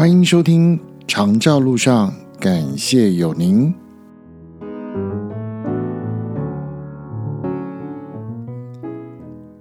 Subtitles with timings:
[0.00, 3.74] 欢迎收听《长照路上》，感谢有您。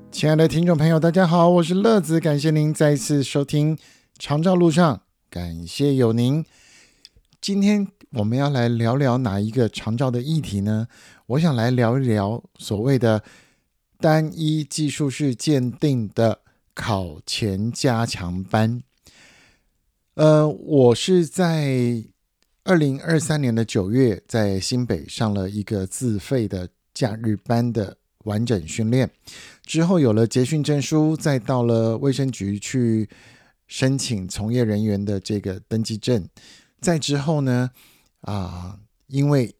[0.09, 3.75] 亲爱的听众朋友，大家好，我是乐子，感谢您再次收听
[4.17, 4.95] 《长照路上》，
[5.29, 6.45] 感谢有您。
[7.41, 10.87] 今天我们要来聊聊哪一个长照的议题呢？
[11.25, 13.21] 我想来聊一聊所谓的
[13.99, 16.39] 单一技术式鉴定的
[16.73, 18.83] 考前加强班。
[20.19, 22.03] 呃，我是在
[22.65, 27.95] 二零二三年的九月在新北上了一个自费的假日班的
[28.25, 29.09] 完整训练，
[29.63, 33.07] 之后有了结训证书，再到了卫生局去
[33.65, 36.27] 申请从业人员的这个登记证，
[36.81, 37.71] 再之后呢，
[38.19, 39.55] 啊，因为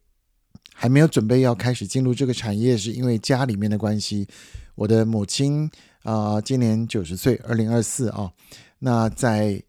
[0.74, 4.28] 还没有准备要开始进入这个产业，是因为家里面的关系，
[4.76, 5.72] 我的母亲
[6.04, 8.34] 啊，今年九十岁，二零二四啊，
[8.80, 9.64] 那在。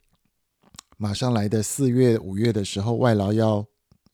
[1.03, 3.65] 马上来的四月、五月的时候，外劳要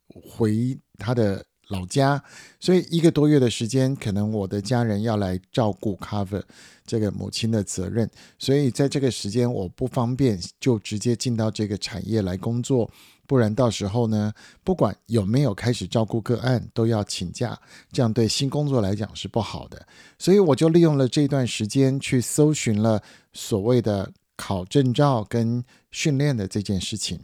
[0.08, 2.22] 回他的老家，
[2.60, 6.40] 所以一个多月的时间，可能我的家人要来照顾 cover
[6.86, 12.88] 这个母亲的责任，所以在这个时间我不方便就直接进到这个产业来工作，
[13.26, 17.58] 不然到时候呢，不管有没有开始照顾个案，都要请假，
[17.90, 19.84] 这样对新工作来讲是不好的，
[20.20, 24.12] 所以我就利用了这段时间去搜寻了所谓的。
[24.36, 27.20] 考证照跟训练的这件事情，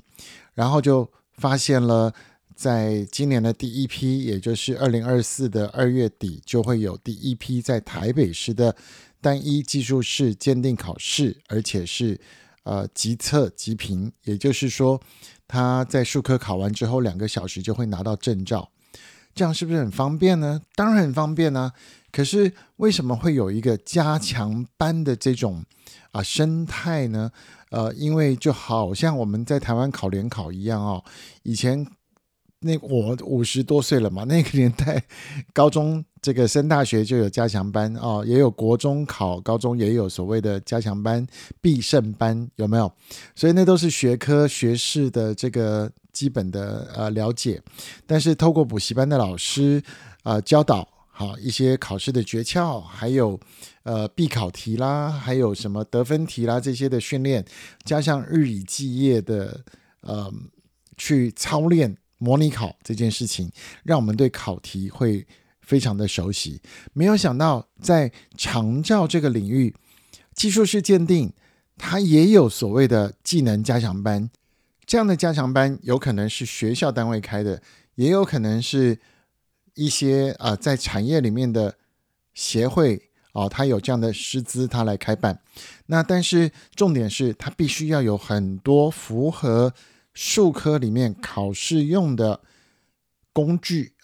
[0.55, 2.15] 然后就发现了，
[2.55, 8.75] 在今年的第一批，也就是二零二四的二月底，就会有第一批在台北市的
[9.21, 12.19] 单一技术式鉴定考试，而且是
[12.65, 15.01] 呃即测即评，也就是说
[15.47, 18.71] 他在数科考完之后两个小时就会拿到证照，
[19.35, 20.61] 这样是不是很方便呢？
[20.75, 21.73] 当然很方便呢。
[22.13, 25.65] 可是为什么会有一个加强班的这种
[26.11, 27.33] 啊生态呢？
[27.71, 31.03] 呃，因为就好像我们在台湾考联考一样哦，
[31.43, 31.87] 以前
[32.61, 35.03] 那我五十多岁了嘛， 那个年代
[35.55, 41.27] 高中这个升大学就有加强班哦，也有国中考高中也有所谓的加强班
[41.63, 42.93] 必胜班，有没有？
[43.35, 47.63] 所以那都是学科学士的这个基本的呃了解，
[48.07, 49.83] 但是透过补习班的老师
[50.25, 50.87] 啊教导。
[51.23, 53.39] 好，一些考试的诀窍，还有
[53.85, 57.45] 呃必考题啦，还有什么得分题啦这些的训练，
[57.85, 59.65] 加上日以继夜的
[60.01, 60.33] 呃
[60.97, 63.49] 去操练模拟考这件事情，
[63.85, 65.25] 让我们对考题会
[65.61, 66.61] 非常的熟悉。
[66.93, 69.73] 没有想到在长照这个领域，
[70.35, 71.33] 技术式鉴定
[71.79, 74.29] 它也有所谓的技能加强班，
[74.85, 77.63] 这样的加强班有可能是学校单位开的，
[77.95, 78.99] 也有可能是。
[79.75, 81.75] 一些啊，在产业里面的
[82.35, 85.41] 协会啊，他有这样的师资，他来开办。
[85.87, 89.73] 那但是重点是，他必须要有很多符合
[90.13, 92.41] 数科里面考试用的
[93.33, 93.95] 工具，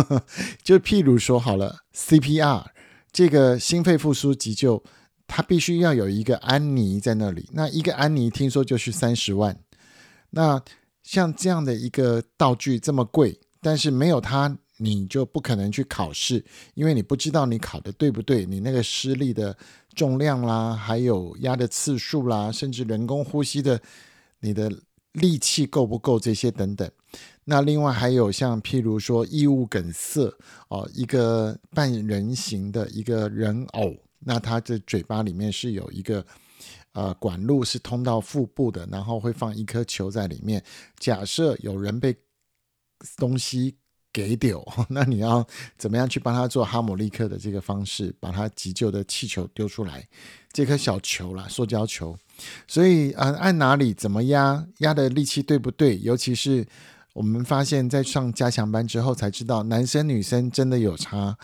[0.62, 2.66] 就譬如说好了，CPR
[3.10, 4.82] 这个心肺复苏急救，
[5.26, 7.48] 他必须要有一个安妮在那里。
[7.54, 9.58] 那一个安妮听说就是三十万。
[10.30, 10.62] 那
[11.02, 14.58] 像这样的一个道具这么贵，但是没有它。
[14.76, 19.56] 你就不可能去考试，因为你不知道你考的对不对，你那个施力的
[19.94, 23.80] 重量啦，还有压的次数啦，甚至人工呼吸的
[24.40, 24.68] 你的
[25.12, 26.90] 力气够不够这些等等。
[27.44, 30.28] 那另外还有像譬如说异物梗塞
[30.68, 36.26] 哦，一个半人形的一个人偶，那他的嘴巴里面是有一个
[36.94, 40.60] 呃管路是通到腹部的，然后会放一颗球在里面。
[40.98, 42.16] 假设有人被
[43.16, 43.76] 东西。
[44.14, 45.44] 给丢， 那你要
[45.76, 50.06] 怎么样去帮他做哈姆利克的这个方式，把他急救的气球丢出来？
[50.52, 52.16] 这颗小球啦，塑胶球。
[52.68, 55.98] 所以啊，按哪里怎么压，压的力气对不对？
[55.98, 56.64] 尤其是
[57.12, 61.36] 我们发现，在上加强班之后才知道，男生女生真的有差。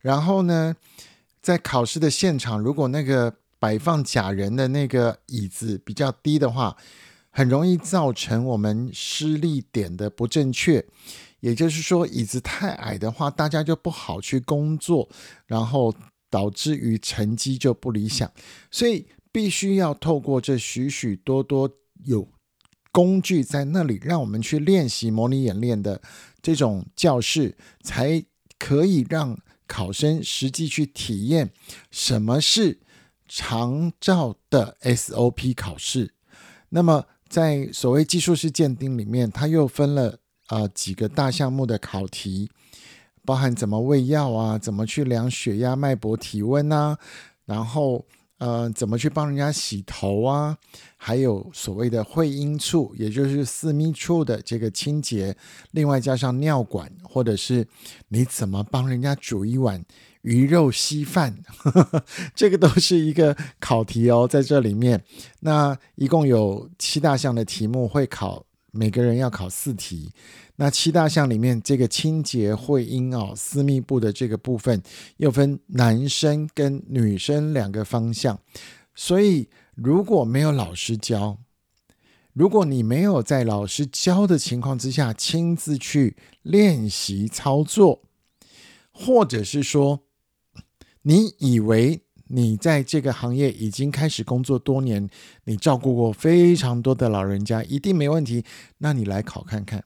[0.00, 0.74] 然后呢，
[1.42, 6.74] 在考试的现场，如果那个摆放假人的那个椅子比较低的话，
[7.30, 10.84] 很容易造成我们施力点的不正确。
[11.44, 15.06] 也就是说，椅子太矮的话，大家就不好去工作，
[15.46, 15.94] 然后
[16.30, 18.32] 导致于成绩就不理想。
[18.70, 21.70] 所以必须要透过这许许多多
[22.06, 22.26] 有
[22.90, 26.00] 工具在那里，让我们去练习模拟演练的
[26.40, 28.24] 这种教室，才
[28.58, 31.50] 可以让考生实际去体验
[31.90, 32.80] 什么是
[33.28, 36.14] 长照的 SOP 考试。
[36.70, 40.20] 那么，在所谓技术式鉴定里面，它又分了。
[40.54, 42.48] 啊，几个大项目的考题，
[43.24, 46.96] 包含怎么喂药啊，怎么去量血压、脉搏、体温呐，
[47.44, 48.06] 然后
[48.38, 50.56] 呃，怎么去帮人家洗头啊？
[50.96, 55.36] 还有所谓的会阴处，也就是私密处的这个清洁，
[55.72, 57.66] 另外加上尿管，或者是
[58.08, 59.84] 你怎么帮人家煮一碗
[60.22, 61.36] 鱼肉稀饭，
[62.34, 65.02] 这个都是一个考题哦，在这里面，
[65.40, 70.12] 那一共有七大项的题目会考，每个人要考四题。
[70.56, 74.80] 那七大项里面，这个清洁会阴哦，私密部的这个部分，
[75.16, 78.38] 又分男生跟女生两个方向。
[78.94, 81.38] 所以如果没有老师教，
[82.32, 88.02] 如果你没有在老师教的情况之下亲自去练习操作，
[88.92, 90.04] 或者是说
[91.02, 95.08] 你以为你在这个行业已经开始工作多年，
[95.44, 98.44] 你照顾过非常多的老人家，一定没问题，
[98.78, 99.84] 那你来考看看。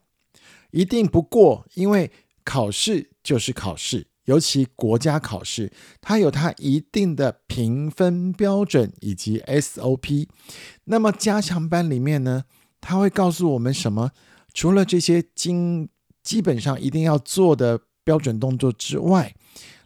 [0.70, 2.11] 一定不过，因为
[2.44, 10.29] 考试就是考试，尤其国家考试，它有它一定的评分标准以及 SOP。
[10.85, 12.44] 那么加强班里面呢，
[12.81, 14.12] 他会告诉我们什么？
[14.53, 15.88] 除了这些经
[16.23, 19.35] 基本上一定要做的标准动作之外，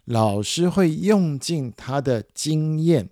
[0.05, 3.09] 老师会用尽他的经验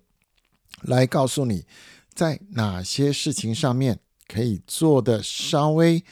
[0.82, 1.64] 来告诉你，
[2.12, 6.04] 在哪些事情上面可以做的稍微。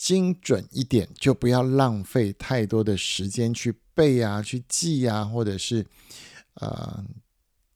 [0.00, 5.84] 精准一点，就不要浪费太多的时间去背啊、去记啊，或者是
[6.54, 7.04] 呃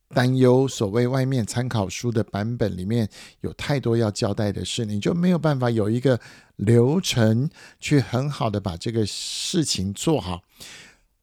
[0.08, 3.06] 担忧所谓外面参考书的版本里面
[3.42, 6.18] 有太多要交代的事，你就没有办法有一个
[6.56, 10.42] 流程去很好的把这个事情做好。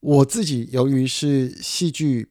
[0.02, 2.30] 我自己由于是戏剧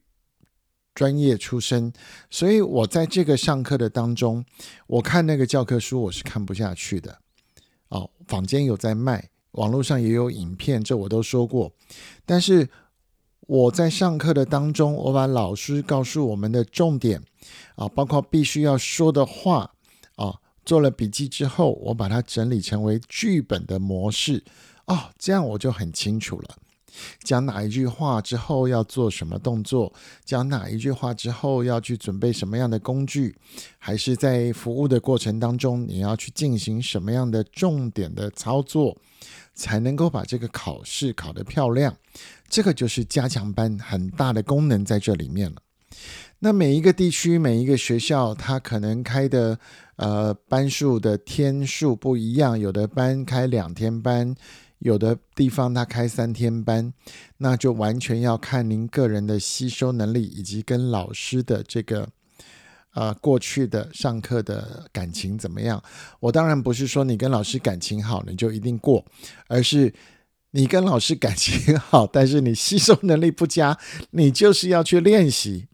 [0.94, 1.92] 专业出身，
[2.30, 4.44] 所以我在这个上课的当中，
[4.86, 7.18] 我看那个教科书我是看不下去的。
[7.90, 11.70] 哦，坊间有在卖，网络上也有影片，这我都说过。
[12.24, 12.68] 但是
[13.42, 17.22] 我在上课的当中，我把老师告诉我们的重点
[17.74, 19.74] 啊，包括必须要说的话
[20.16, 20.34] 啊，
[20.64, 24.44] 做了笔记之后，我把它整理成为剧本的模式
[24.86, 26.56] 哦，这样我就很清楚了。
[27.22, 29.92] 讲哪一句话之后要做什么动作？
[30.24, 33.36] 讲哪一句话之后要去准备什么样的工具？
[33.78, 38.96] 还是在服务的过程当中，你要去进行什么样的重点的操作，
[39.54, 41.96] 才能够把这个考试考得漂亮？
[42.48, 45.56] 这个就是加强班很大的功能在这里面了。
[46.40, 49.58] 那每一个地区、每一个学校，它可能开的
[49.96, 54.34] 呃班数的天数不一样，有的班开两天班。
[54.80, 56.92] 有的地方他开三天班，
[57.36, 62.08] 那就完全要看您个人的吸收能力，以及跟老师的这个
[62.94, 65.82] 呃过去的上课的感情怎么样。
[66.18, 69.04] 我当然不是说你跟老师感情好你就一定过，
[69.48, 69.92] 而是
[70.52, 73.78] 你跟老师感情好，但是你吸收能力不佳，
[74.12, 75.66] 你就是要去练习。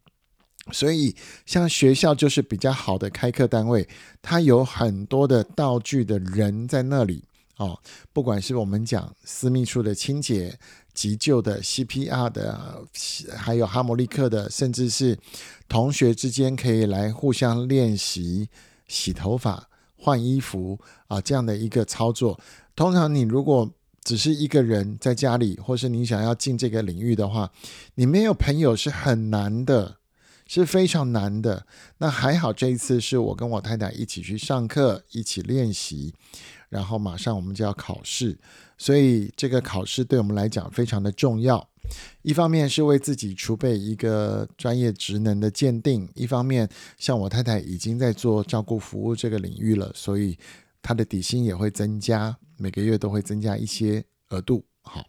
[0.72, 1.14] 所以
[1.44, 3.88] 像学校就是比较好的开课单位，
[4.20, 7.22] 它有很多的道具的人在那里。
[7.56, 7.78] 哦，
[8.12, 10.58] 不管是我们讲私密处的清洁、
[10.92, 12.84] 急救的 CPR 的，
[13.36, 15.18] 还有哈姆立克的，甚至是
[15.68, 18.48] 同学之间可以来互相练习
[18.88, 22.38] 洗头发、换衣服啊这样的一个操作。
[22.74, 23.70] 通常你如果
[24.04, 27.50] 只是一个人在家里，或是你想要进这个领域的话，
[27.94, 29.96] 你没有朋友是很难的，
[30.46, 31.66] 是非常难的。
[31.98, 36.12] 那还好这一次是我跟我太太一起去上课，一起练习。
[36.68, 38.36] 然后马上我们就要考试，
[38.76, 41.68] 所以这个考试对我们来讲非常的重要。
[42.22, 46.68] 一方面是为自己储备一个专业职能的鉴定，一方面
[46.98, 50.36] 像我太太已经在做照顾服务这个领域了，所以
[50.82, 54.64] 她的底薪也会增加，每个月都会增加一些额度。
[54.82, 55.06] 好，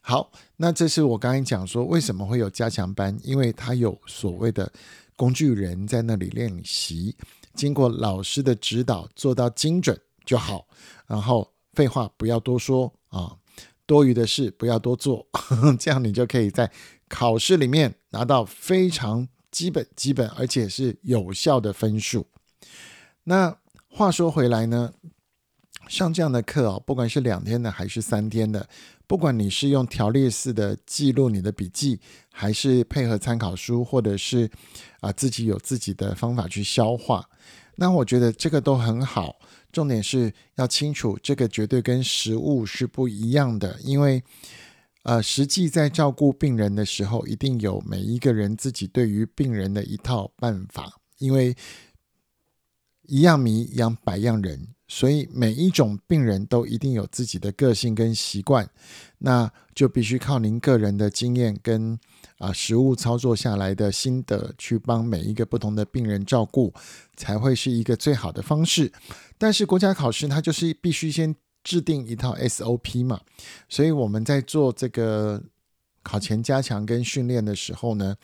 [0.00, 4.72] 好，那这是我刚才讲说为什么会有加强班，因为他有所谓的
[5.16, 7.16] 工具人在那里练习，
[7.54, 10.00] 经过老师的指导做到精准。
[10.24, 10.66] 就好，
[11.06, 13.36] 然后废话不要多说啊，
[13.86, 15.26] 多余的事不要多做，
[15.78, 16.70] 这样你就可以在
[17.08, 22.26] 考试里面拿到非常基本、基本而且是有效的分数。
[23.24, 23.56] 那
[23.88, 24.92] 话说回来呢，
[25.88, 28.68] 上这样的课哦，不管是两天的还是三天的，
[29.06, 32.00] 不管你是用条列式的记录你的笔记，
[32.32, 34.50] 还是配合参考书，或者是
[35.00, 37.28] 啊自己有自己的方法去消化，
[37.76, 39.36] 那我觉得这个都很好。
[39.74, 44.22] 重点是要清楚，这个绝对跟实物是不一样的，因为，
[45.02, 51.56] 呃，实际在照顾病人的时候，一定有每一个人自己对于病人的一套办法，因为
[53.02, 58.68] 一样米养百样人，所以每一种病人都一定有自己的个性跟习惯，
[59.18, 61.98] 那就必须靠您个人的经验跟
[62.38, 66.72] 啊实物操作下来的心得去帮每一个不同的病人照顾，
[67.16, 68.92] 才会是一个最好的方式。
[69.38, 73.20] 但是国家考试它就是必须先制定一套 SOP 嘛，
[73.68, 75.42] 所以我们在做这个
[76.02, 78.16] 考前加强跟训练的时候呢。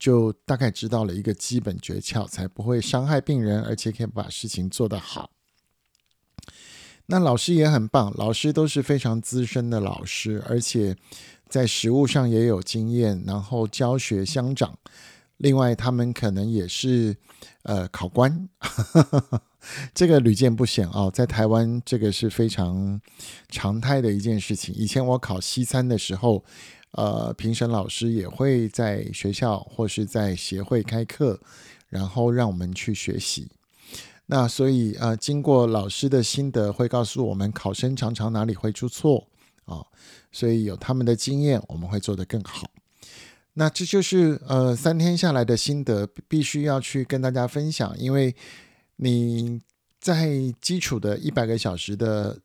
[0.00, 5.28] 就大概知道了一个基本诀窍，才不会伤害病人，而且可以把事情做得好。
[7.10, 10.94] 那老师也很棒，老师都是非常资深的老师，而且
[11.48, 14.78] 在实务上也有经验，然后教学相长。
[15.38, 17.16] 另外，他们可能也是
[17.62, 18.48] 呃考官，
[19.94, 23.00] 这个屡见不鲜啊，在台湾这个是非常
[23.48, 24.74] 常态的一件事情。
[24.74, 26.44] 以前我考西餐的时候。
[26.92, 31.38] 呃，评审老师也会在学校或是在协会开课，
[31.90, 33.46] 然后让我们去学习。
[34.28, 39.26] 那所以呃，经过老师的心得，会告诉我们考生常常哪里会出错
[39.64, 39.84] 啊。
[40.30, 42.70] 所以有他们的经验，我们会做得更好。
[43.54, 48.34] 那这就是呃三天下来的心得，必须要去跟大家分享，因为
[48.96, 49.60] 你
[50.00, 52.38] 在基础的一百个小时的。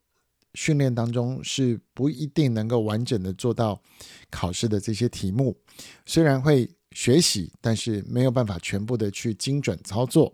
[0.55, 3.81] 训练当中是不一定能够完整的做到
[4.29, 5.57] 考试的这些题目，
[6.05, 10.31] 虽然会学习，但是没有办法全部的去精准操作。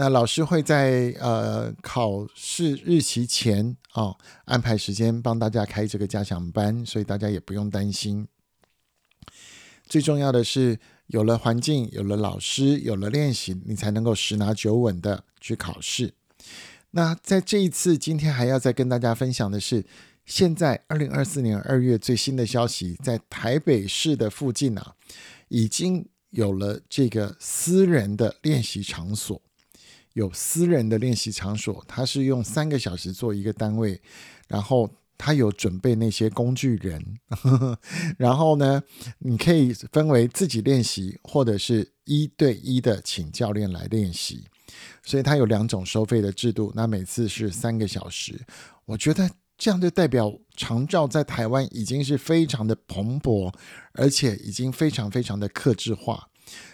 [0.00, 4.14] 那老师会在呃考试日期前啊
[4.44, 8.28] 安排时间帮大家开这个加强班，所以大家也不用担心。
[9.88, 10.78] 最重要的是
[11.08, 16.14] 有了环境，有了老师，有了练习，你才能够十拿九稳的去考试。
[16.92, 19.84] 那在这一次，今天还要再跟大家分享的是，
[20.24, 24.94] 现在二零二四年二月最新的消息，在台北市的附近啊，
[25.48, 29.42] 已经有了这个私人的练习场所，
[30.14, 34.00] 有私人的练习场所，他是用三个小时做一个单位，
[34.48, 37.18] 然后他有准备那些工具人，
[38.18, 38.82] 然后呢，
[39.18, 44.44] 你可以分为自己练习，或者是一对一的请教练来练习。
[45.02, 48.38] 所以他有两种收费的制度，那每次是三个小时。
[48.84, 53.52] 我觉得这样就代表长照在台湾已经是非常的蓬勃，
[53.92, 56.28] 而且已经非常非常的克制化，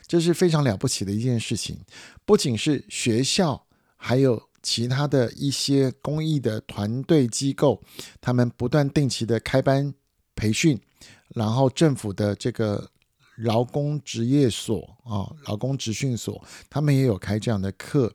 [0.07, 1.79] 这是非常了不起的一件事情。
[2.25, 3.67] 不仅是学校，
[3.97, 7.83] 还有其他的一些公益的团队机构，
[8.21, 9.93] 他们不断定期的开班
[10.35, 10.81] 培训，
[11.29, 12.91] 然后政府的这个。
[13.39, 16.41] 劳工职业所啊，劳工职训所，
[16.71, 18.15] 他们也有开这样的课。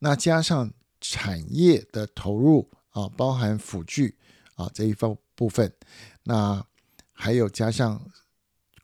[0.00, 4.14] 那加上产业的投入啊，包含辅具
[4.56, 5.72] 啊这一方部分，
[6.24, 6.62] 那
[7.14, 7.98] 还有加上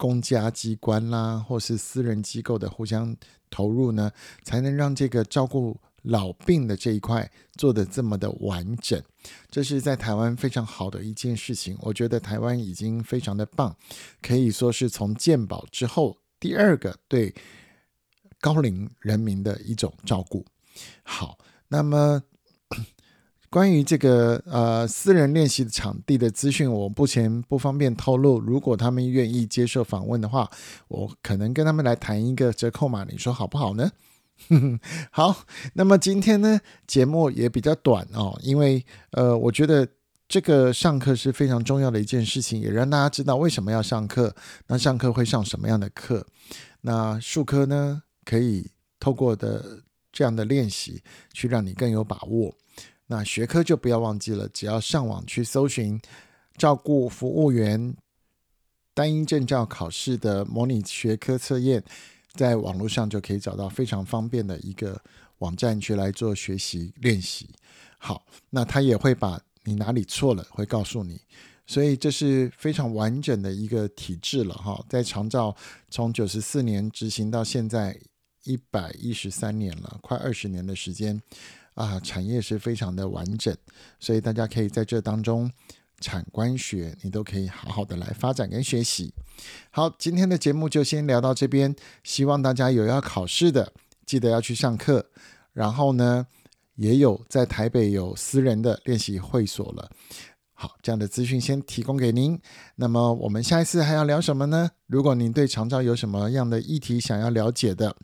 [0.05, 3.17] 公家机关啦，或是私人机构的互相
[3.49, 5.81] 投入呢，才能让这个照顾。
[6.05, 9.03] 老病的这一块做的这么的完整，
[9.51, 11.79] 这是在台湾非常好的一件事情。
[11.81, 13.75] 我觉得台湾已经非常的棒，
[14.21, 17.35] 可以说是从健保之后第二个对
[18.39, 20.45] 高龄人民的一种照顾。
[21.05, 22.23] 好，那么
[23.55, 28.41] 关于这个呃私人练习场地的资讯，我目前不方便透露。
[28.41, 30.51] 如果他们愿意接受访问的话，
[30.89, 33.93] 我可能跟他们来谈一个折扣码，你说好不好呢？
[35.13, 35.45] 好，
[35.75, 39.87] 那么今天呢，节目也比较短哦，因为呃，我觉得
[40.27, 44.35] 这个上课是非常重要的一件事情，也让大家知道为什么要上课。
[44.67, 46.27] 那上课会上什么样的课？
[46.81, 52.53] 那术科呢，可以透过的这样的练习，去让你更有把握。
[53.07, 56.01] 那学科就不要忘记了，只要上网去搜寻
[56.57, 57.95] 照顾服务员
[58.93, 61.85] 单一证照考试的模拟学科测验。
[62.33, 65.01] 在网络上就可以找到非常方便的一个
[65.39, 67.49] 网站去来做学习练习。
[67.97, 71.21] 好，那他也会把你哪里错了会告诉你，
[71.65, 74.85] 所以这是非常完整的一个体制了哈。
[74.89, 75.55] 在长照
[75.89, 77.97] 从九十四年执行到现在
[78.43, 81.23] 一百一十三年了，快二十年的时间
[81.75, 83.57] 啊，产业是非常的完整，
[84.01, 85.51] 所以大家可以在这当中。
[86.01, 89.15] 产官学，你都可以好好的来发展跟学习。
[89.71, 93.73] 好，今天的节目就先聊到这边，希望大家有要考试的，
[94.05, 95.07] 记得要去上课。
[95.53, 96.27] 然后呢，
[96.75, 99.89] 也有在台北有私人的练习会所了。
[100.53, 102.39] 好，这样的资讯先提供给您。
[102.75, 104.73] 那么我们下一次还要聊什么呢？
[104.89, 107.97] 如果您对长照有什么样的议题想要了解的，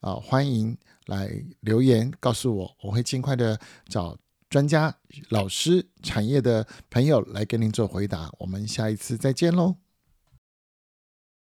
[0.00, 0.76] 啊，欢迎
[1.10, 4.16] 来留言告诉我，我会尽快的找。
[4.48, 4.92] 专家、
[5.28, 9.76] 老师、产业的朋友来跟您做回答，我们下一次再见喽。